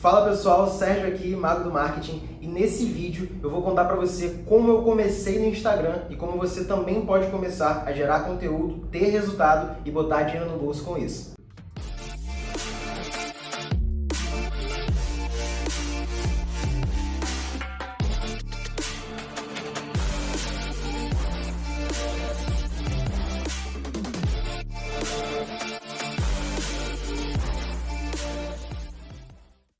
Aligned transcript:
Fala 0.00 0.30
pessoal, 0.30 0.68
Sérgio 0.68 1.08
aqui, 1.08 1.34
Mago 1.34 1.64
do 1.64 1.72
Marketing, 1.72 2.22
e 2.40 2.46
nesse 2.46 2.84
vídeo 2.84 3.28
eu 3.42 3.50
vou 3.50 3.62
contar 3.62 3.84
para 3.84 3.96
você 3.96 4.44
como 4.46 4.70
eu 4.70 4.82
comecei 4.82 5.40
no 5.40 5.46
Instagram 5.46 6.02
e 6.08 6.14
como 6.14 6.38
você 6.38 6.62
também 6.62 7.04
pode 7.04 7.28
começar 7.32 7.82
a 7.84 7.90
gerar 7.90 8.20
conteúdo, 8.20 8.86
ter 8.92 9.10
resultado 9.10 9.78
e 9.84 9.90
botar 9.90 10.22
dinheiro 10.22 10.48
no 10.52 10.56
bolso 10.56 10.84
com 10.84 10.96
isso. 10.96 11.37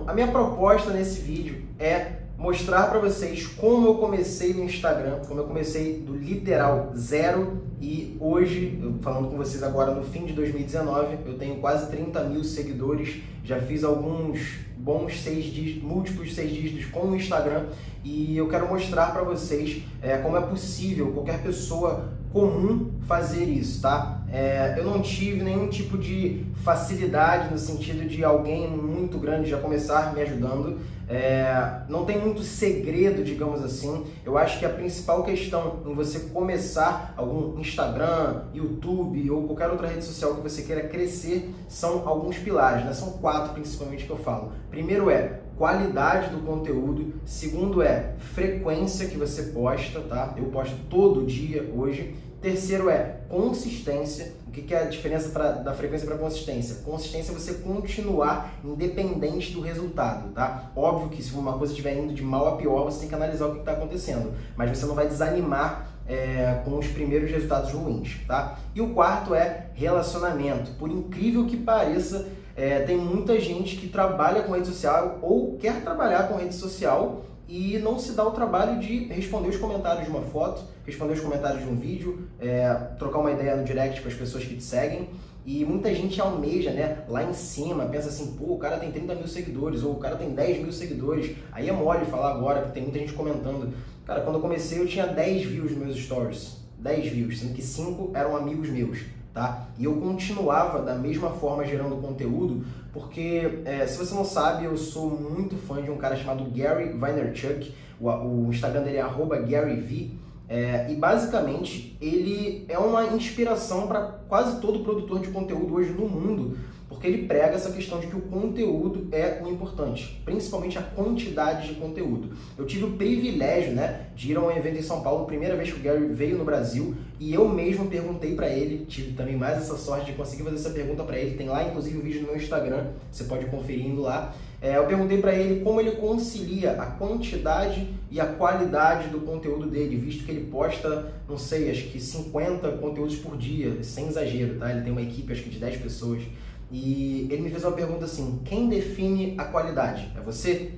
A 0.09 0.15
minha 0.15 0.29
proposta 0.29 0.91
nesse 0.91 1.21
vídeo 1.21 1.65
é 1.79 2.13
mostrar 2.39 2.85
para 2.85 2.99
vocês 2.99 3.47
como 3.47 3.89
eu 3.89 3.97
comecei 3.97 4.55
no 4.55 4.65
Instagram, 4.65 5.19
como 5.29 5.39
eu 5.39 5.45
comecei 5.45 5.99
do 5.99 6.17
literal 6.17 6.93
zero. 6.97 7.59
E 7.79 8.17
hoje, 8.19 8.83
falando 9.03 9.29
com 9.29 9.37
vocês 9.37 9.63
agora 9.63 9.93
no 9.93 10.03
fim 10.03 10.25
de 10.25 10.33
2019, 10.33 11.19
eu 11.27 11.37
tenho 11.37 11.57
quase 11.57 11.91
30 11.91 12.25
mil 12.25 12.43
seguidores, 12.43 13.21
já 13.45 13.61
fiz 13.61 13.85
alguns 13.85 14.61
bons 14.89 15.21
seis 15.21 15.45
dígitos, 15.45 15.83
múltiplos 15.83 16.35
seis 16.35 16.51
dígitos 16.51 16.87
com 16.87 17.09
o 17.09 17.15
Instagram 17.15 17.67
e 18.03 18.35
eu 18.35 18.49
quero 18.49 18.67
mostrar 18.67 19.13
para 19.13 19.21
vocês 19.21 19.83
é, 20.01 20.17
como 20.17 20.35
é 20.35 20.41
possível 20.41 21.13
qualquer 21.13 21.43
pessoa 21.43 22.09
comum 22.33 22.93
fazer 23.07 23.45
isso, 23.45 23.83
tá? 23.83 24.23
É, 24.33 24.77
eu 24.79 24.85
não 24.85 25.03
tive 25.03 25.43
nenhum 25.43 25.69
tipo 25.69 25.99
de 25.99 26.43
facilidade 26.65 27.51
no 27.53 27.59
sentido 27.59 28.09
de 28.09 28.25
alguém 28.25 28.67
muito 28.67 29.19
grande 29.19 29.51
já 29.51 29.59
começar 29.59 30.15
me 30.15 30.23
ajudando. 30.23 30.79
É, 31.09 31.81
não 31.89 32.05
tem 32.05 32.21
muito 32.21 32.43
segredo, 32.43 33.25
digamos 33.25 33.63
assim. 33.65 34.05
Eu 34.25 34.37
acho 34.37 34.59
que 34.59 34.67
a 34.67 34.69
principal 34.69 35.25
questão 35.25 35.81
em 35.87 35.95
você 35.95 36.21
começar 36.31 37.15
algum 37.17 37.59
Instagram, 37.59 38.43
YouTube 38.53 39.31
ou 39.31 39.45
qualquer 39.45 39.71
outra 39.71 39.89
rede 39.89 40.05
social 40.05 40.35
que 40.35 40.43
você 40.43 40.63
queira 40.63 40.87
crescer 40.87 41.55
são 41.67 42.07
alguns 42.07 42.37
pilares, 42.39 42.85
né? 42.85 42.93
São 42.93 43.13
quatro 43.13 43.55
principalmente 43.55 44.05
que 44.05 44.11
eu 44.11 44.19
falo. 44.19 44.53
Primeiro 44.71 45.11
é 45.11 45.41
qualidade 45.57 46.31
do 46.31 46.43
conteúdo. 46.43 47.15
Segundo 47.25 47.83
é 47.83 48.15
frequência 48.19 49.09
que 49.09 49.17
você 49.17 49.45
posta, 49.45 50.01
tá? 50.01 50.35
Eu 50.37 50.45
posto 50.47 50.77
todo 50.89 51.27
dia 51.27 51.73
hoje. 51.75 52.15
Terceiro 52.41 52.89
é 52.89 53.17
consistência. 53.29 54.33
O 54.47 54.51
que 54.51 54.75
é 54.75 54.83
a 54.83 54.85
diferença 54.85 55.29
pra, 55.29 55.53
da 55.53 55.75
frequência 55.75 56.07
para 56.07 56.17
consistência? 56.17 56.77
Consistência 56.85 57.33
é 57.33 57.35
você 57.35 57.55
continuar 57.55 58.55
independente 58.65 59.53
do 59.53 59.61
resultado, 59.61 60.33
tá? 60.33 60.71
Óbvio 60.75 61.11
que 61.11 61.23
se 61.23 61.33
uma 61.35 61.57
coisa 61.57 61.73
estiver 61.73 61.97
indo 61.97 62.15
de 62.15 62.23
mal 62.23 62.49
a 62.49 62.57
pior, 62.57 62.85
você 62.85 63.01
tem 63.01 63.09
que 63.09 63.15
analisar 63.15 63.47
o 63.47 63.55
que 63.55 63.61
está 63.61 63.73
acontecendo, 63.73 64.33
mas 64.57 64.77
você 64.77 64.87
não 64.87 64.95
vai 64.95 65.07
desanimar 65.07 65.89
é, 66.09 66.61
com 66.65 66.79
os 66.79 66.89
primeiros 66.89 67.31
resultados 67.31 67.71
ruins, 67.73 68.21
tá? 68.27 68.59
E 68.75 68.81
o 68.81 68.95
quarto 68.95 69.35
é 69.35 69.67
relacionamento. 69.75 70.73
Por 70.73 70.91
incrível 70.91 71.47
que 71.47 71.57
pareça, 71.57 72.29
é, 72.57 72.81
tem 72.81 72.97
muita 72.97 73.39
gente 73.39 73.77
que 73.77 73.89
trabalha 73.89 74.43
com 74.43 74.53
rede 74.53 74.67
social 74.67 75.19
ou 75.23 75.57
quer 75.59 75.83
trabalhar 75.83 76.27
com 76.29 76.37
rede 76.37 76.55
social 76.55 77.25
e 77.49 77.79
não 77.79 77.99
se 77.99 78.13
dá 78.13 78.27
o 78.27 78.33
trabalho 78.33 78.79
de 78.79 79.05
responder 79.07 79.49
os 79.49 79.57
comentários 79.57 80.05
de 80.05 80.11
uma 80.11 80.21
foto, 80.21 80.63
responder 80.85 81.15
os 81.15 81.21
comentários 81.21 81.65
de 81.65 81.69
um 81.69 81.77
vídeo, 81.77 82.29
é, 82.39 82.69
trocar 82.99 83.21
uma 83.21 83.33
ideia 83.33 83.57
no 83.57 83.65
direct 83.65 84.03
com 84.03 84.09
as 84.09 84.15
pessoas 84.15 84.45
que 84.45 84.55
te 84.55 84.63
seguem. 84.63 85.09
E 85.47 85.65
muita 85.65 85.95
gente 85.95 86.21
almeja, 86.21 86.71
né, 86.73 87.05
lá 87.09 87.25
em 87.25 87.33
cima, 87.33 87.87
pensa 87.87 88.11
assim, 88.11 88.37
pô, 88.37 88.53
o 88.53 88.59
cara 88.59 88.77
tem 88.77 88.93
30 88.93 89.15
mil 89.15 89.27
seguidores, 89.27 89.83
ou 89.83 89.93
o 89.93 89.97
cara 89.97 90.17
tem 90.17 90.31
10 90.31 90.63
mil 90.63 90.73
seguidores. 90.73 91.37
Aí 91.51 91.71
é 91.71 91.73
mole 91.73 92.05
falar 92.05 92.33
agora, 92.33 92.61
porque 92.61 92.75
tem 92.75 92.83
muita 92.83 92.99
gente 92.99 93.15
comentando. 93.15 93.73
Cara, 94.05 94.21
quando 94.21 94.37
eu 94.37 94.43
comecei 94.43 94.79
eu 94.79 94.87
tinha 94.87 95.07
10 95.07 95.47
views 95.47 95.71
nos 95.71 95.81
meus 95.81 95.97
stories. 95.97 96.59
10 96.79 97.09
views, 97.09 97.41
sendo 97.41 97.55
que 97.55 97.63
5 97.63 98.11
eram 98.15 98.37
amigos 98.37 98.69
meus 98.69 98.99
tá? 99.33 99.69
E 99.79 99.85
eu 99.85 99.95
continuava 99.97 100.83
da 100.83 100.95
mesma 100.95 101.31
forma 101.31 101.65
gerando 101.65 101.97
conteúdo, 101.97 102.65
porque 102.93 103.61
é, 103.65 103.87
se 103.87 103.99
você 103.99 104.15
não 104.15 104.25
sabe, 104.25 104.65
eu 104.65 104.77
sou 104.77 105.11
muito 105.11 105.57
fã 105.57 105.83
de 105.83 105.91
um 105.91 105.97
cara 105.97 106.17
chamado 106.17 106.45
Gary 106.51 106.91
Vaynerchuk, 106.93 107.73
o, 108.01 108.09
o 108.09 108.49
Instagram 108.51 108.83
dele 108.83 108.99
é 108.99 109.47
GaryV, 109.49 110.19
é, 110.49 110.91
e 110.91 110.95
basicamente 110.95 111.97
ele 112.01 112.65
é 112.69 112.79
uma 112.79 113.05
inspiração 113.09 113.87
para 113.87 114.01
quase 114.29 114.61
todo 114.61 114.81
produtor 114.81 115.21
de 115.21 115.29
conteúdo 115.29 115.75
hoje 115.75 115.91
no 115.91 116.09
mundo, 116.09 116.57
porque 116.89 117.07
ele 117.07 117.27
prega 117.27 117.55
essa 117.55 117.71
questão 117.71 118.01
de 118.01 118.07
que 118.07 118.17
o 118.17 118.23
conteúdo 118.23 119.09
é 119.13 119.41
o 119.45 119.49
importante, 119.49 120.21
principalmente 120.25 120.79
a 120.79 120.83
quantidade 120.83 121.69
de 121.69 121.75
conteúdo. 121.75 122.31
Eu 122.57 122.67
tive 122.67 122.85
o 122.85 122.93
privilégio 122.93 123.73
né, 123.73 124.07
de 124.17 124.33
ir 124.33 124.37
a 124.37 124.41
um 124.41 124.51
evento 124.51 124.79
em 124.79 124.83
São 124.83 125.03
Paulo, 125.03 125.27
primeira 125.27 125.55
vez 125.55 125.71
que 125.71 125.79
o 125.79 125.83
Gary 125.83 126.07
veio 126.07 126.39
no 126.39 126.45
Brasil, 126.45 126.95
e 127.21 127.35
eu 127.35 127.49
mesmo 127.49 127.87
perguntei 127.87 128.35
para 128.35 128.49
ele, 128.49 128.87
tive 128.87 129.13
também 129.13 129.37
mais 129.37 129.59
essa 129.59 129.77
sorte 129.77 130.07
de 130.07 130.13
conseguir 130.13 130.45
fazer 130.45 130.57
essa 130.57 130.71
pergunta 130.71 131.05
para 131.05 131.19
ele, 131.19 131.37
tem 131.37 131.49
lá 131.49 131.63
inclusive 131.63 131.99
o 131.99 132.01
um 132.01 132.05
vídeo 132.05 132.23
no 132.23 132.29
meu 132.29 132.37
Instagram, 132.37 132.87
você 133.13 133.25
pode 133.25 133.47
conferir 133.47 133.87
indo 133.87 134.01
lá. 134.01 134.35
É, 134.61 134.77
eu 134.77 134.87
perguntei 134.87 135.19
para 135.19 135.33
ele 135.35 135.61
como 135.63 135.81
ele 135.81 135.93
concilia 135.93 136.73
a 136.73 136.87
quantidade 136.87 137.89
e 138.11 138.21
a 138.21 138.27
qualidade 138.27 139.09
do 139.09 139.21
conteúdo 139.21 139.69
dele, 139.69 139.97
visto 139.97 140.25
que 140.25 140.33
ele 140.33 140.47
posta, 140.51 141.13
não 141.29 141.39
sei, 141.39 141.71
acho 141.71 141.85
que 141.91 142.01
50 142.01 142.69
conteúdos 142.73 143.17
por 143.17 143.37
dia, 143.37 143.85
sem 143.85 144.09
exagero, 144.09 144.59
tá? 144.59 144.73
Ele 144.73 144.81
tem 144.81 144.91
uma 144.91 145.03
equipe, 145.03 145.33
acho 145.33 145.45
que 145.45 145.51
de 145.51 145.59
10 145.59 145.77
pessoas. 145.77 146.23
E 146.71 147.27
ele 147.31 147.43
me 147.43 147.51
fez 147.51 147.65
uma 147.65 147.73
pergunta 147.73 148.05
assim: 148.05 148.41
quem 148.45 148.69
define 148.69 149.35
a 149.39 149.45
qualidade? 149.45 150.13
É 150.17 150.21
você? 150.21 150.73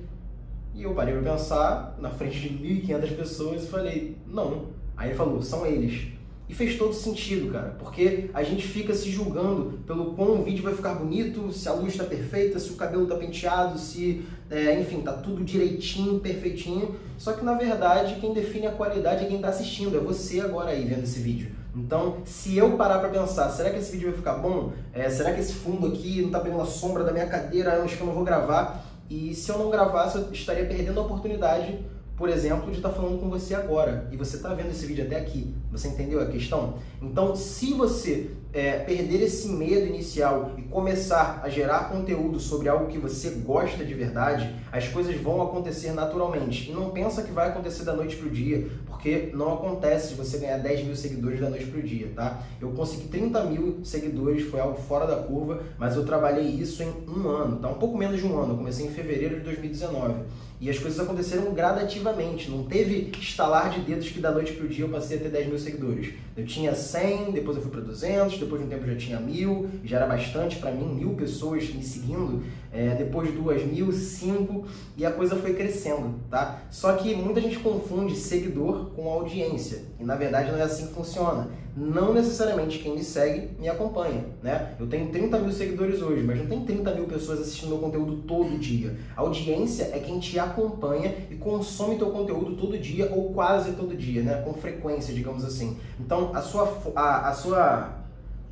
E 0.73 0.83
eu 0.83 0.93
parei 0.93 1.13
para 1.13 1.33
pensar 1.33 1.97
na 1.99 2.09
frente 2.09 2.39
de 2.39 2.49
1.500 2.49 3.15
pessoas 3.15 3.63
e 3.63 3.67
falei: 3.67 4.17
não. 4.27 4.67
Aí 4.95 5.09
ele 5.09 5.17
falou: 5.17 5.41
são 5.41 5.65
eles. 5.65 6.11
E 6.51 6.53
fez 6.53 6.77
todo 6.77 6.93
sentido, 6.93 7.49
cara, 7.49 7.77
porque 7.79 8.29
a 8.33 8.43
gente 8.43 8.67
fica 8.67 8.93
se 8.93 9.09
julgando 9.09 9.79
pelo 9.87 10.13
quão 10.15 10.41
o 10.41 10.43
vídeo 10.43 10.61
vai 10.61 10.75
ficar 10.75 10.95
bonito, 10.95 11.49
se 11.53 11.69
a 11.69 11.71
luz 11.71 11.93
está 11.93 12.03
perfeita, 12.03 12.59
se 12.59 12.71
o 12.71 12.75
cabelo 12.75 13.03
está 13.03 13.15
penteado, 13.15 13.79
se, 13.79 14.21
é, 14.49 14.77
enfim, 14.77 14.99
tá 14.99 15.13
tudo 15.13 15.45
direitinho, 15.45 16.19
perfeitinho. 16.19 16.95
Só 17.17 17.31
que 17.31 17.45
na 17.45 17.53
verdade 17.53 18.19
quem 18.19 18.33
define 18.33 18.67
a 18.67 18.71
qualidade 18.71 19.23
é 19.23 19.27
quem 19.29 19.37
está 19.37 19.47
assistindo, 19.47 19.95
é 19.95 20.01
você 20.01 20.41
agora 20.41 20.71
aí 20.71 20.83
vendo 20.83 21.03
esse 21.03 21.21
vídeo. 21.21 21.51
Então, 21.75 22.17
se 22.25 22.57
eu 22.57 22.75
parar 22.75 22.99
para 22.99 23.09
pensar, 23.09 23.49
será 23.49 23.69
que 23.69 23.77
esse 23.77 23.91
vídeo 23.91 24.09
vai 24.09 24.17
ficar 24.17 24.33
bom? 24.33 24.73
É, 24.93 25.09
será 25.09 25.33
que 25.33 25.39
esse 25.39 25.53
fundo 25.53 25.87
aqui 25.87 26.19
não 26.19 26.27
está 26.27 26.39
pegando 26.39 26.61
a 26.61 26.65
sombra 26.65 27.03
da 27.03 27.13
minha 27.13 27.27
cadeira, 27.27 27.75
eu 27.75 27.83
acho 27.83 27.95
que 27.95 28.01
eu 28.01 28.07
não 28.07 28.13
vou 28.13 28.25
gravar? 28.25 28.85
E 29.09 29.33
se 29.33 29.49
eu 29.49 29.57
não 29.57 29.69
gravasse, 29.69 30.17
eu 30.17 30.31
estaria 30.31 30.65
perdendo 30.65 30.99
a 30.99 31.03
oportunidade 31.03 31.79
por 32.21 32.29
exemplo, 32.29 32.69
de 32.69 32.77
estar 32.77 32.89
tá 32.89 32.95
falando 32.95 33.19
com 33.19 33.31
você 33.31 33.55
agora 33.55 34.07
e 34.11 34.15
você 34.15 34.35
está 34.35 34.53
vendo 34.53 34.69
esse 34.69 34.85
vídeo 34.85 35.03
até 35.03 35.17
aqui. 35.17 35.55
Você 35.71 35.87
entendeu 35.87 36.21
a 36.21 36.25
questão? 36.25 36.75
Então, 37.01 37.35
se 37.35 37.73
você 37.73 38.31
é, 38.53 38.79
perder 38.79 39.23
esse 39.23 39.47
medo 39.47 39.87
inicial 39.87 40.51
e 40.57 40.63
começar 40.63 41.39
a 41.43 41.49
gerar 41.49 41.89
conteúdo 41.89 42.39
sobre 42.39 42.67
algo 42.67 42.87
que 42.87 42.97
você 42.97 43.29
gosta 43.29 43.83
de 43.85 43.93
verdade, 43.93 44.53
as 44.71 44.87
coisas 44.89 45.15
vão 45.15 45.41
acontecer 45.41 45.93
naturalmente. 45.93 46.69
E 46.69 46.73
não 46.73 46.89
pensa 46.89 47.23
que 47.23 47.31
vai 47.31 47.47
acontecer 47.47 47.83
da 47.83 47.93
noite 47.93 48.17
para 48.17 48.27
o 48.27 48.29
dia, 48.29 48.67
porque 48.85 49.31
não 49.33 49.53
acontece 49.53 50.09
de 50.09 50.15
você 50.15 50.37
ganhar 50.37 50.57
10 50.57 50.85
mil 50.85 50.95
seguidores 50.95 51.39
da 51.39 51.49
noite 51.49 51.65
para 51.65 51.79
o 51.79 51.83
dia, 51.83 52.11
tá? 52.13 52.43
Eu 52.59 52.71
consegui 52.71 53.07
30 53.07 53.43
mil 53.45 53.79
seguidores, 53.85 54.43
foi 54.43 54.59
algo 54.59 54.77
fora 54.81 55.07
da 55.07 55.15
curva, 55.15 55.63
mas 55.77 55.95
eu 55.95 56.05
trabalhei 56.05 56.47
isso 56.47 56.83
em 56.83 56.91
um 57.07 57.27
ano, 57.29 57.57
tá? 57.57 57.69
Um 57.69 57.75
pouco 57.75 57.97
menos 57.97 58.19
de 58.19 58.27
um 58.27 58.37
ano. 58.37 58.53
Eu 58.53 58.57
comecei 58.57 58.85
em 58.85 58.91
fevereiro 58.91 59.37
de 59.37 59.45
2019. 59.45 60.15
E 60.59 60.69
as 60.69 60.77
coisas 60.77 60.99
aconteceram 60.99 61.51
gradativamente, 61.53 62.51
não 62.51 62.63
teve 62.65 63.11
estalar 63.19 63.71
de 63.71 63.79
dedos 63.79 64.09
que 64.09 64.19
da 64.19 64.29
noite 64.29 64.53
para 64.53 64.65
o 64.65 64.69
dia 64.69 64.85
eu 64.85 64.89
passei 64.89 65.17
a 65.17 65.19
ter 65.19 65.29
10 65.29 65.47
mil 65.47 65.57
seguidores. 65.61 66.13
Eu 66.35 66.45
tinha 66.45 66.73
100, 66.73 67.31
depois 67.31 67.57
eu 67.57 67.63
fui 67.63 67.71
para 67.71 67.81
200, 67.81 68.37
depois 68.37 68.61
de 68.61 68.67
um 68.67 68.69
tempo 68.69 68.85
já 68.85 68.95
tinha 68.95 69.19
mil, 69.19 69.69
já 69.83 69.97
era 69.97 70.07
bastante 70.07 70.57
para 70.57 70.71
mim, 70.71 70.95
mil 70.95 71.11
pessoas 71.11 71.69
me 71.73 71.83
seguindo, 71.83 72.43
é, 72.71 72.95
depois 72.95 73.31
duas 73.33 73.63
mil, 73.65 73.91
cinco, 73.91 74.65
e 74.97 75.05
a 75.05 75.11
coisa 75.11 75.35
foi 75.35 75.53
crescendo, 75.53 76.15
tá? 76.29 76.61
Só 76.69 76.93
que 76.93 77.13
muita 77.15 77.41
gente 77.41 77.59
confunde 77.59 78.15
seguidor 78.15 78.91
com 78.95 79.09
audiência, 79.09 79.83
e 79.99 80.03
na 80.03 80.15
verdade 80.15 80.51
não 80.51 80.57
é 80.57 80.63
assim 80.63 80.87
que 80.87 80.93
funciona. 80.93 81.49
Não 81.75 82.13
necessariamente 82.13 82.79
quem 82.79 82.95
me 82.95 83.03
segue 83.03 83.49
me 83.57 83.69
acompanha, 83.69 84.25
né? 84.43 84.75
Eu 84.79 84.87
tenho 84.87 85.09
30 85.09 85.39
mil 85.39 85.51
seguidores 85.51 86.01
hoje, 86.01 86.21
mas 86.21 86.37
não 86.37 86.47
tem 86.47 86.65
30 86.65 86.95
mil 86.95 87.05
pessoas 87.05 87.39
assistindo 87.39 87.69
meu 87.69 87.77
conteúdo 87.77 88.17
todo 88.27 88.59
dia. 88.59 88.95
A 89.15 89.21
audiência 89.21 89.89
é 89.93 89.99
quem 89.99 90.19
te 90.19 90.37
acompanha 90.37 91.15
e 91.29 91.35
consome 91.35 91.97
teu 91.97 92.09
conteúdo 92.09 92.55
todo 92.57 92.77
dia 92.77 93.09
ou 93.13 93.33
quase 93.33 93.71
todo 93.73 93.95
dia, 93.95 94.21
né? 94.21 94.41
Com 94.41 94.53
frequência, 94.53 95.13
digamos 95.13 95.45
assim. 95.45 95.77
Então, 95.99 96.31
a 96.33 96.41
sua, 96.41 96.77
a, 96.93 97.29
a 97.29 97.33
sua 97.33 98.01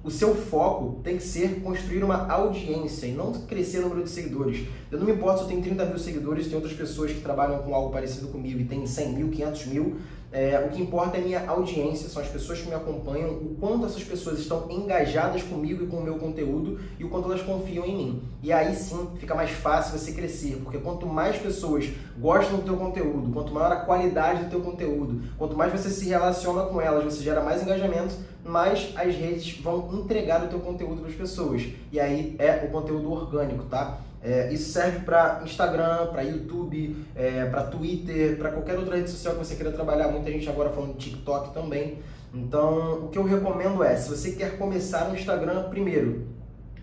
o 0.01 0.09
seu 0.09 0.33
foco 0.33 1.01
tem 1.03 1.17
que 1.17 1.23
ser 1.23 1.61
construir 1.61 2.03
uma 2.03 2.25
audiência 2.31 3.05
e 3.05 3.11
não 3.11 3.33
crescer 3.33 3.79
o 3.79 3.81
número 3.81 4.03
de 4.03 4.09
seguidores. 4.09 4.65
Eu 4.89 4.97
não 4.97 5.05
me 5.05 5.11
importo 5.11 5.39
se 5.39 5.43
eu 5.43 5.49
tenho 5.49 5.61
30 5.61 5.85
mil 5.85 5.99
seguidores, 5.99 6.47
tem 6.47 6.55
outras 6.55 6.73
pessoas 6.73 7.11
que 7.11 7.19
trabalham 7.19 7.61
com 7.63 7.75
algo 7.75 7.91
parecido 7.91 8.29
comigo 8.29 8.61
e 8.61 8.63
tem 8.63 8.85
100 8.85 9.13
mil, 9.13 9.29
500 9.29 9.65
mil. 9.65 9.97
É, 10.31 10.63
o 10.63 10.69
que 10.69 10.81
importa 10.81 11.17
é 11.17 11.21
a 11.21 11.23
minha 11.23 11.49
audiência, 11.49 12.07
são 12.07 12.21
as 12.21 12.27
pessoas 12.27 12.59
que 12.59 12.67
me 12.67 12.75
acompanham, 12.75 13.31
o 13.31 13.55
quanto 13.59 13.85
essas 13.87 14.03
pessoas 14.03 14.39
estão 14.39 14.69
engajadas 14.69 15.41
comigo 15.41 15.83
e 15.83 15.87
com 15.87 15.97
o 15.97 16.03
meu 16.03 16.19
conteúdo 16.19 16.79
e 16.99 17.03
o 17.03 17.09
quanto 17.09 17.31
elas 17.31 17.41
confiam 17.41 17.83
em 17.83 17.97
mim. 17.97 18.23
E 18.43 18.53
aí 18.53 18.75
sim 18.75 19.07
fica 19.17 19.33
mais 19.33 19.49
fácil 19.49 19.97
você 19.97 20.11
crescer, 20.11 20.61
porque 20.63 20.77
quanto 20.77 21.07
mais 21.07 21.37
pessoas 21.37 21.89
gostam 22.19 22.57
do 22.57 22.63
teu 22.63 22.77
conteúdo, 22.77 23.33
quanto 23.33 23.51
maior 23.51 23.71
a 23.71 23.77
qualidade 23.77 24.43
do 24.43 24.49
teu 24.51 24.61
conteúdo, 24.61 25.19
quanto 25.35 25.57
mais 25.57 25.71
você 25.71 25.89
se 25.89 26.07
relaciona 26.07 26.63
com 26.63 26.79
elas, 26.79 27.03
você 27.03 27.23
gera 27.23 27.41
mais 27.41 27.63
engajamento, 27.63 28.13
mais 28.45 28.93
as 28.95 29.15
redes 29.15 29.59
vão 29.61 29.89
entregar 29.93 30.43
o 30.43 30.47
teu 30.47 30.59
conteúdo 30.59 31.01
para 31.01 31.09
as 31.09 31.15
pessoas. 31.15 31.63
E 31.91 31.99
aí 31.99 32.35
é 32.37 32.65
o 32.65 32.71
conteúdo 32.71 33.11
orgânico, 33.11 33.63
tá? 33.65 33.99
É, 34.21 34.51
isso 34.51 34.71
serve 34.71 34.99
para 34.99 35.41
Instagram, 35.45 36.07
para 36.07 36.21
YouTube, 36.23 37.05
é, 37.15 37.45
para 37.45 37.63
Twitter, 37.63 38.37
para 38.37 38.51
qualquer 38.51 38.77
outra 38.77 38.95
rede 38.95 39.09
social 39.09 39.33
que 39.35 39.45
você 39.45 39.55
queira 39.55 39.71
trabalhar. 39.71 40.09
Muita 40.09 40.31
gente 40.31 40.49
agora 40.49 40.69
falando 40.69 40.97
de 40.97 41.09
TikTok 41.09 41.53
também. 41.53 41.99
Então, 42.33 43.05
o 43.05 43.07
que 43.09 43.17
eu 43.17 43.23
recomendo 43.23 43.83
é, 43.83 43.95
se 43.95 44.09
você 44.09 44.33
quer 44.33 44.57
começar 44.57 45.05
no 45.05 45.15
Instagram, 45.15 45.69
primeiro, 45.69 46.27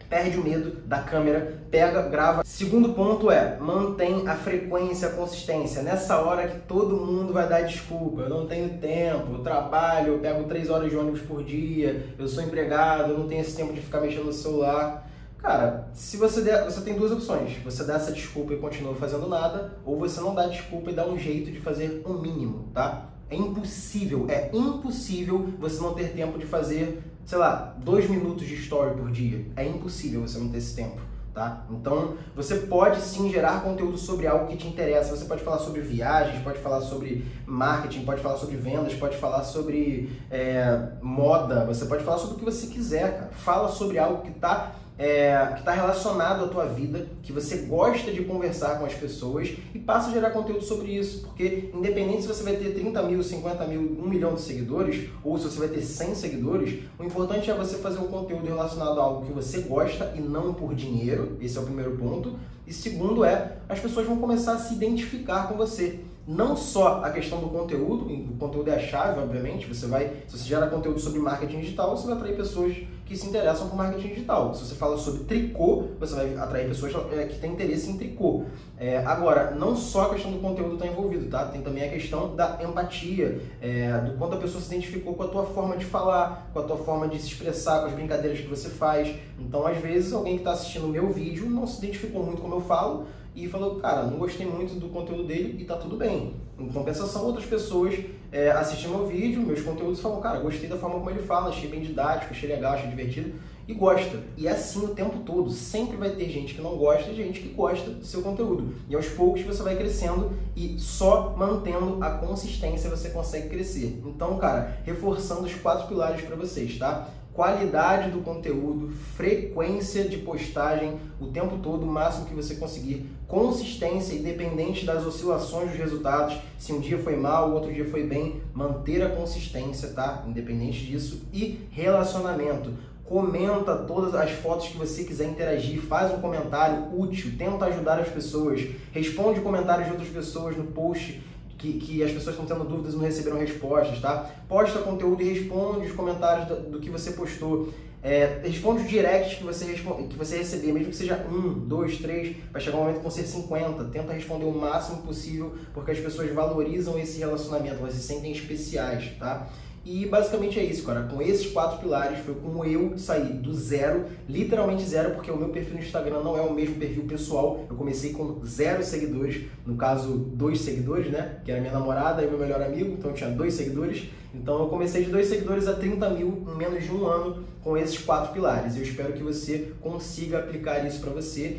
perde 0.09 0.39
o 0.39 0.43
medo 0.43 0.81
da 0.87 1.01
câmera, 1.01 1.61
pega, 1.71 2.03
grava. 2.03 2.43
Segundo 2.45 2.95
ponto 2.95 3.31
é, 3.31 3.57
mantém 3.59 4.27
a 4.27 4.35
frequência, 4.35 5.09
a 5.09 5.13
consistência. 5.13 5.83
Nessa 5.83 6.21
hora 6.21 6.49
que 6.49 6.59
todo 6.61 6.97
mundo 6.97 7.33
vai 7.33 7.49
dar 7.49 7.63
desculpa, 7.63 8.23
eu 8.23 8.29
não 8.29 8.47
tenho 8.47 8.79
tempo, 8.79 9.35
eu 9.35 9.39
trabalho, 9.41 10.15
eu 10.15 10.19
pego 10.19 10.45
três 10.45 10.71
horas 10.71 10.91
de 10.91 10.97
ônibus 10.97 11.21
por 11.21 11.45
dia, 11.45 12.07
eu 12.19 12.27
sou 12.27 12.43
empregado, 12.43 13.13
eu 13.13 13.19
não 13.19 13.29
tenho 13.29 13.41
esse 13.41 13.57
tempo 13.57 13.73
de 13.73 13.81
ficar 13.81 14.01
mexendo 14.01 14.27
no 14.27 14.33
celular. 14.33 15.07
Cara, 15.47 15.89
se 15.95 16.17
você 16.17 16.41
der, 16.41 16.65
você 16.65 16.81
tem 16.81 16.95
duas 16.95 17.13
opções. 17.13 17.57
Você 17.63 17.85
dá 17.85 17.95
essa 17.95 18.11
desculpa 18.11 18.53
e 18.53 18.57
continua 18.57 18.97
fazendo 18.97 19.29
nada, 19.29 19.79
ou 19.85 19.97
você 19.97 20.21
não 20.21 20.35
dá 20.35 20.49
desculpa 20.49 20.91
e 20.91 20.93
dá 20.93 21.07
um 21.07 21.17
jeito 21.17 21.53
de 21.53 21.61
fazer 21.61 22.03
o 22.05 22.15
um 22.15 22.21
mínimo, 22.21 22.69
tá? 22.75 23.11
É 23.31 23.37
impossível, 23.37 24.27
é 24.29 24.51
impossível 24.53 25.55
você 25.61 25.81
não 25.81 25.95
ter 25.95 26.15
tempo 26.15 26.37
de 26.37 26.45
fazer, 26.45 27.01
sei 27.25 27.39
lá, 27.39 27.77
dois 27.79 28.11
minutos 28.11 28.45
de 28.45 28.57
story 28.57 28.97
por 28.97 29.09
dia. 29.13 29.47
É 29.55 29.65
impossível 29.65 30.23
você 30.23 30.37
não 30.37 30.49
ter 30.49 30.59
esse 30.59 30.75
tempo. 30.75 31.01
Tá? 31.33 31.65
Então, 31.71 32.17
você 32.35 32.57
pode 32.61 32.99
sim 33.03 33.31
gerar 33.31 33.63
conteúdo 33.63 33.99
sobre 33.99 34.27
algo 34.27 34.47
que 34.47 34.57
te 34.57 34.67
interessa. 34.67 35.15
Você 35.15 35.27
pode 35.27 35.45
falar 35.45 35.59
sobre 35.59 35.83
viagens, 35.83 36.43
pode 36.43 36.59
falar 36.59 36.81
sobre 36.81 37.25
marketing, 37.45 38.05
pode 38.05 38.23
falar 38.23 38.39
sobre 38.39 38.57
vendas, 38.57 38.95
pode 38.95 39.17
falar 39.19 39.45
sobre 39.45 40.11
é, 40.31 40.89
moda, 41.03 41.65
você 41.67 41.85
pode 41.85 42.03
falar 42.03 42.19
sobre 42.19 42.37
o 42.37 42.39
que 42.39 42.45
você 42.45 42.67
quiser. 42.69 43.19
Cara. 43.19 43.31
Fala 43.33 43.69
sobre 43.69 43.99
algo 43.99 44.23
que 44.23 44.31
está 44.31 44.73
é, 44.99 45.51
que 45.53 45.61
está 45.61 45.73
relacionado 45.73 46.45
à 46.45 46.49
tua 46.49 46.65
vida, 46.67 47.07
que 47.23 47.33
você 47.33 47.59
gosta 47.59 48.11
de 48.11 48.25
conversar 48.25 48.79
com 48.79 48.87
as 48.87 48.95
pessoas 48.95 49.55
e 49.75 49.79
passa 49.79 50.09
a 50.09 50.13
gerar 50.13 50.31
conteúdo 50.31 50.63
sobre 50.63 50.93
isso. 50.93 51.23
Porque 51.27 51.71
independente 51.75 52.23
se 52.23 52.29
você 52.29 52.43
vai 52.43 52.57
ter 52.57 52.71
30 52.71 53.03
mil, 53.03 53.23
50 53.23 53.67
mil, 53.67 53.81
1 53.81 54.09
milhão 54.09 54.35
de 54.35 54.41
seguidores, 54.41 55.09
ou 55.23 55.37
se 55.37 55.45
você 55.45 55.59
vai 55.59 55.69
ter 55.69 55.83
100 55.83 56.15
seguidores, 56.15 56.85
o 56.99 57.05
importante 57.05 57.51
é 57.51 57.55
você 57.55 57.77
fazer 57.77 57.99
um 57.99 58.09
conteúdo 58.09 58.47
relacionado 58.47 58.99
a 58.99 59.03
algo 59.05 59.27
que 59.27 59.33
você 59.33 59.61
gosta 59.61 60.15
e 60.17 60.21
não 60.21 60.55
por 60.55 60.75
dinheiro. 60.75 61.37
Esse 61.41 61.59
é 61.59 61.61
o 61.61 61.65
primeiro 61.65 61.97
ponto. 61.97 62.39
E 62.67 62.73
segundo 62.73 63.25
é, 63.25 63.59
as 63.69 63.79
pessoas 63.79 64.07
vão 64.07 64.17
começar 64.17 64.55
a 64.55 64.59
se 64.59 64.75
identificar 64.75 65.49
com 65.49 65.57
você 65.57 66.01
não 66.27 66.57
só 66.57 67.05
a 67.05 67.11
questão 67.11 67.41
do 67.41 67.49
conteúdo, 67.49 68.07
o 68.07 68.37
conteúdo 68.37 68.69
é 68.71 68.75
a 68.75 68.79
chave, 68.81 69.21
obviamente, 69.21 69.67
você 69.67 69.87
vai, 69.87 70.13
se 70.27 70.37
você 70.37 70.45
gera 70.45 70.67
conteúdo 70.67 70.99
sobre 70.99 71.21
marketing 71.21 71.61
digital, 71.61 71.97
você 71.97 72.07
vai 72.07 72.17
atrair 72.17 72.37
pessoas 72.37 72.77
que 73.05 73.17
se 73.17 73.29
interessam 73.29 73.69
por 73.69 73.77
marketing 73.77 74.09
digital. 74.09 74.53
Se 74.53 74.65
você 74.65 74.75
fala 74.75 74.99
sobre 74.99 75.23
tricô, 75.23 75.85
você 76.01 76.17
vai 76.17 76.37
atrair 76.37 76.67
pessoas 76.67 76.93
é, 77.13 77.27
que 77.27 77.39
têm 77.39 77.53
interesse 77.53 77.89
em 77.89 77.97
tricô. 77.97 78.43
É, 78.77 78.99
agora, 78.99 79.53
não 79.53 79.77
só 79.77 80.07
a 80.07 80.11
questão 80.11 80.33
do 80.33 80.41
conteúdo 80.41 80.75
está 80.75 80.89
envolvido, 80.89 81.31
tá? 81.31 81.45
Tem 81.47 81.63
também 81.63 81.85
a 81.85 81.89
questão 81.89 82.35
da 82.35 82.59
empatia, 82.61 83.41
é, 83.63 83.97
do 83.99 84.19
quanto 84.19 84.35
a 84.35 84.39
pessoa 84.39 84.61
se 84.61 84.67
identificou 84.67 85.15
com 85.15 85.23
a 85.23 85.29
tua 85.29 85.45
forma 85.45 85.77
de 85.77 85.85
falar, 85.85 86.51
com 86.53 86.59
a 86.59 86.63
tua 86.65 86.77
forma 86.79 87.07
de 87.07 87.21
se 87.21 87.29
expressar, 87.29 87.81
com 87.81 87.87
as 87.87 87.93
brincadeiras 87.93 88.41
que 88.41 88.49
você 88.49 88.69
faz. 88.69 89.15
Então, 89.39 89.65
às 89.65 89.79
vezes, 89.79 90.13
alguém 90.13 90.35
que 90.35 90.41
está 90.41 90.53
assistindo 90.53 90.87
o 90.87 90.89
meu 90.89 91.13
vídeo 91.13 91.49
não 91.49 91.65
se 91.65 91.79
identificou 91.79 92.25
muito 92.25 92.43
como 92.43 92.57
eu 92.57 92.61
falo, 92.61 93.07
e 93.37 93.47
falou, 93.47 93.77
cara, 93.77 94.05
não 94.05 94.19
gostei 94.19 94.47
muito 94.47 94.81
do 94.81 94.89
conteúdo 94.89 95.25
dele 95.25 95.57
e 95.61 95.65
tá 95.65 95.77
tudo 95.77 95.97
bem. 95.97 96.35
Em 96.59 96.69
compensação, 96.69 97.27
outras 97.27 97.45
pessoas 97.45 97.95
é, 98.33 98.51
assistem 98.51 98.91
meu 98.91 99.07
vídeo, 99.07 99.43
meus 99.43 99.61
conteúdos 99.61 100.01
falam, 100.01 100.21
cara, 100.23 100.41
gostei 100.41 100.69
da 100.69 100.77
forma 100.77 100.97
como 100.97 101.11
ele 101.11 101.23
fala, 101.23 101.51
achei 101.51 101.69
bem 101.69 101.83
didático, 101.83 102.33
achei 102.33 102.49
legal, 102.49 102.73
achei 102.73 102.89
divertido 102.89 103.35
e 103.69 103.75
gosta. 103.75 104.23
E 104.37 104.47
é 104.47 104.53
assim 104.53 104.85
o 104.85 104.89
tempo 104.89 105.19
todo. 105.19 105.51
Sempre 105.51 105.97
vai 105.97 106.11
ter 106.11 106.29
gente 106.31 106.55
que 106.55 106.63
não 106.63 106.77
gosta 106.77 107.11
e 107.11 107.17
gente 107.17 107.41
que 107.41 107.49
gosta 107.49 107.91
do 107.91 108.05
seu 108.05 108.23
conteúdo. 108.23 108.75
E 108.89 108.95
aos 108.95 109.07
poucos 109.09 109.43
você 109.43 109.63
vai 109.63 109.77
crescendo 109.77 110.33
e 110.55 110.79
só 110.79 111.35
mantendo 111.37 112.03
a 112.03 112.11
consistência 112.11 112.89
você 112.89 113.11
consegue 113.11 113.49
crescer. 113.49 114.01
Então, 114.07 114.39
cara, 114.39 114.79
reforçando 114.85 115.43
os 115.43 115.55
quatro 115.55 115.89
pilares 115.89 116.23
para 116.23 116.37
vocês, 116.37 116.79
tá? 116.79 117.09
Qualidade 117.37 118.11
do 118.11 118.23
conteúdo, 118.23 118.91
frequência 119.15 120.09
de 120.09 120.17
postagem 120.17 120.99
o 121.21 121.27
tempo 121.27 121.59
todo, 121.59 121.85
o 121.85 121.87
máximo 121.87 122.25
que 122.25 122.35
você 122.35 122.57
conseguir, 122.57 123.07
consistência, 123.29 124.15
independente 124.15 124.87
das 124.87 125.07
oscilações 125.07 125.69
dos 125.69 125.79
resultados, 125.79 126.39
se 126.59 126.73
um 126.73 126.81
dia 126.81 126.99
foi 126.99 127.15
mal, 127.15 127.51
o 127.51 127.55
outro 127.55 127.73
dia 127.73 127.85
foi 127.85 128.05
bem, 128.05 128.41
manter 128.55 129.03
a 129.03 129.11
consistência, 129.11 129.91
tá? 129.91 130.25
Independente 130.27 130.85
disso, 130.87 131.23
e 131.33 131.61
relacionamento. 131.71 132.73
Comenta 133.05 133.77
todas 133.77 134.15
as 134.15 134.31
fotos 134.31 134.69
que 134.69 134.77
você 134.77 135.05
quiser 135.05 135.29
interagir, 135.29 135.81
faz 135.81 136.13
um 136.13 136.21
comentário 136.21 136.89
útil, 136.99 137.33
tenta 137.39 137.67
ajudar 137.67 138.01
as 138.01 138.09
pessoas, 138.09 138.67
responde 138.91 139.41
comentários 139.41 139.87
de 139.87 139.93
outras 139.93 140.11
pessoas 140.11 140.57
no 140.57 140.65
post 140.65 141.23
que, 141.59 141.75
que 141.75 142.03
as 142.03 142.11
pessoas 142.11 142.37
estão 142.39 142.47
tendo 142.47 142.69
dúvidas 142.69 142.95
e 142.95 142.97
não 142.97 143.05
receberam 143.05 143.39
respostas, 143.39 144.01
tá? 144.01 144.31
Posta 144.49 144.81
conteúdo 144.81 145.23
e 145.23 145.33
responde 145.33 145.87
os 145.87 145.93
comentários 145.93 146.47
do, 146.49 146.71
do 146.71 146.81
que 146.81 146.91
você 146.91 147.13
postou. 147.13 147.73
É, 148.03 148.41
responde 148.45 148.83
os 148.83 148.89
directs 148.89 149.39
que 149.39 149.45
você, 149.45 149.65
que 150.09 150.17
você 150.17 150.39
receber, 150.39 150.73
mesmo 150.73 150.91
que 150.91 150.97
seja 150.97 151.27
um, 151.29 151.53
dois, 151.67 151.99
três, 151.99 152.37
vai 152.53 152.61
chegar 152.61 152.77
um 152.77 152.81
momento 152.81 152.97
que 152.97 153.03
vão 153.03 153.11
ser 153.11 153.25
50. 153.25 153.85
Tenta 153.87 154.13
responder 154.13 154.45
o 154.45 154.53
máximo 154.53 155.03
possível, 155.03 155.55
porque 155.75 155.91
as 155.91 155.99
pessoas 155.99 156.33
valorizam 156.33 156.99
esse 156.99 157.19
relacionamento, 157.19 157.77
elas 157.81 157.95
se 157.95 158.03
sentem 158.03 158.31
especiais, 158.31 159.11
tá? 159.19 159.49
E 159.89 160.05
basicamente 160.05 160.59
é 160.59 160.65
isso, 160.65 160.83
cara. 160.83 161.05
Com 161.05 161.23
esses 161.23 161.47
quatro 161.53 161.79
pilares 161.79 162.19
foi 162.19 162.35
como 162.35 162.65
eu 162.65 162.99
saí 162.99 163.35
do 163.35 163.55
zero, 163.55 164.07
literalmente 164.29 164.83
zero, 164.83 165.15
porque 165.15 165.31
o 165.31 165.37
meu 165.37 165.51
perfil 165.51 165.75
no 165.75 165.81
Instagram 165.81 166.25
não 166.25 166.37
é 166.37 166.41
o 166.41 166.53
mesmo 166.53 166.75
perfil 166.75 167.05
pessoal. 167.05 167.65
Eu 167.71 167.77
comecei 167.77 168.13
com 168.13 168.45
zero 168.45 168.83
seguidores, 168.83 169.45
no 169.65 169.77
caso, 169.77 170.09
dois 170.17 170.61
seguidores, 170.61 171.13
né? 171.13 171.39
Que 171.45 171.53
era 171.53 171.61
minha 171.61 171.73
namorada 171.73 172.21
e 172.25 172.27
meu 172.27 172.37
melhor 172.37 172.61
amigo, 172.61 172.97
então 172.99 173.13
eu 173.13 173.17
tinha 173.17 173.31
dois 173.31 173.55
seguidores. 173.55 174.09
Então 174.35 174.59
eu 174.59 174.67
comecei 174.67 175.05
de 175.05 175.11
dois 175.13 175.29
seguidores 175.29 175.69
a 175.69 175.75
30 175.75 176.11
mil 176.11 176.45
em 176.53 176.57
menos 176.57 176.83
de 176.83 176.91
um 176.91 177.07
ano 177.07 177.45
com 177.63 177.77
esses 177.77 177.99
quatro 177.99 178.33
pilares. 178.33 178.77
Eu 178.77 178.83
espero 178.83 179.13
que 179.13 179.23
você 179.23 179.73
consiga 179.81 180.41
aplicar 180.41 180.85
isso 180.85 181.01
para 181.01 181.11
você. 181.11 181.59